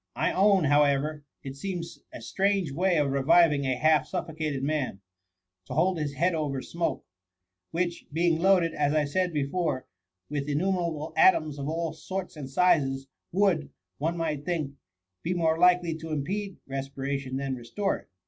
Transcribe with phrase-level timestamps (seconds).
[0.15, 4.99] I own, how ever, it seems a strange way of reviving a half suffocated man,
[5.65, 7.05] to hold his head over smoke,
[7.69, 9.85] which, being loaded, as I said before,
[10.27, 13.69] with innumerable atoms of all sorts and sizes, would,
[13.99, 14.73] one might think,
[15.21, 18.09] be more likely to impede res piration than restore it.